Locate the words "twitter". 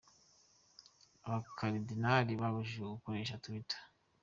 3.43-3.79